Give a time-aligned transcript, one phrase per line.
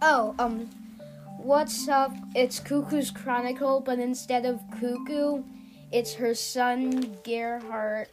[0.00, 0.68] Oh, um,
[1.38, 2.12] what's up?
[2.34, 5.44] It's Cuckoo's Chronicle, but instead of Cuckoo,
[5.92, 8.08] it's her son Gerhardt.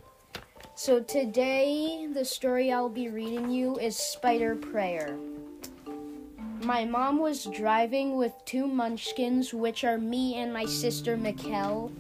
[0.76, 5.18] So today, the story I'll be reading you is Spider Prayer.
[6.64, 11.92] My mom was driving with two munchkins, which are me and my sister Mikkel,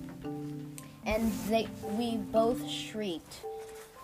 [1.05, 3.41] and they we both shrieked.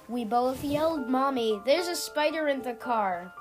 [0.08, 3.34] We both yelled, "Mommy, there's a spider in the car!"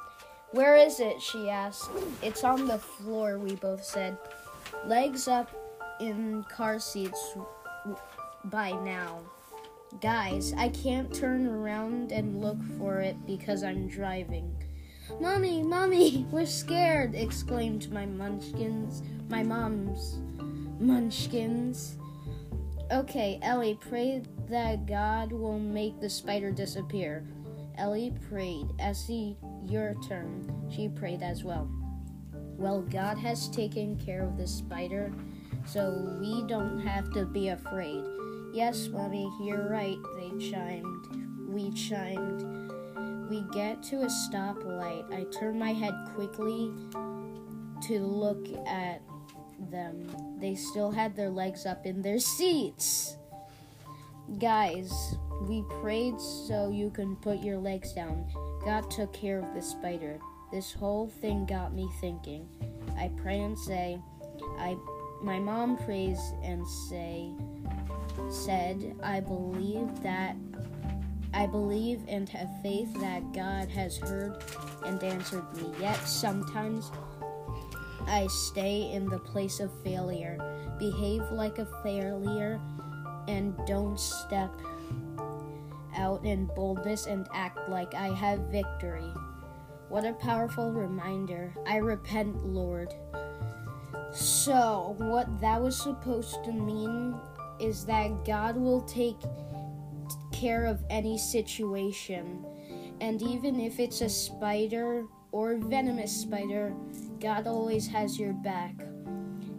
[0.55, 1.21] Where is it?
[1.21, 1.91] she asked.
[2.23, 4.17] It's on the floor, we both said.
[4.87, 5.51] Legs up
[5.99, 7.37] in car seats
[8.45, 9.19] by now.
[10.01, 14.55] Guys, I can't turn around and look for it because I'm driving.
[15.21, 20.21] Mommy, Mommy, we're scared, exclaimed my munchkins, my mom's
[20.79, 21.97] munchkins.
[22.93, 27.27] Okay, Ellie, pray that God will make the spider disappear.
[27.77, 28.67] Ellie prayed.
[28.79, 30.71] Essie, your turn.
[30.71, 31.69] She prayed as well.
[32.57, 35.13] Well, God has taken care of the spider,
[35.67, 38.05] so we don't have to be afraid.
[38.53, 41.49] Yes, Mommy, you're right, they chimed.
[41.49, 42.43] We chimed.
[43.29, 45.13] We get to a stoplight.
[45.13, 46.71] I turn my head quickly
[47.89, 49.03] to look at
[49.71, 50.39] them.
[50.41, 53.17] They still had their legs up in their seats.
[54.39, 58.27] Guys, we prayed so you can put your legs down.
[58.65, 60.19] God took care of the spider.
[60.53, 62.49] This whole thing got me thinking.
[62.97, 63.99] I pray and say,
[64.59, 64.77] I
[65.23, 67.33] my mom prays and say
[68.31, 70.37] said, I believe that
[71.33, 74.43] I believe and have faith that God has heard
[74.85, 75.73] and answered me.
[75.81, 76.93] Yet sometimes
[78.07, 80.39] I stay in the place of failure,
[80.79, 82.61] behave like a failure,
[83.27, 84.55] and don't step
[85.97, 89.13] out in boldness and act like I have victory.
[89.89, 91.55] What a powerful reminder.
[91.67, 92.93] I repent, Lord.
[94.13, 97.15] So, what that was supposed to mean
[97.61, 99.19] is that God will take
[100.33, 102.45] care of any situation.
[103.01, 106.75] And even if it's a spider or venomous spider,
[107.21, 108.75] God always has your back.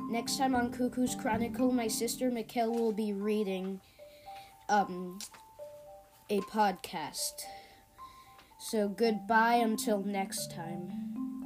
[0.10, 3.82] Next time on Cuckoo's Chronicle, my sister Mikkel will be reading
[4.70, 5.20] um
[6.30, 7.44] a podcast.
[8.60, 10.90] So goodbye until next time.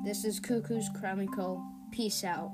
[0.06, 1.62] This is Cuckoo's Chronicle.
[1.92, 2.52] Peace out.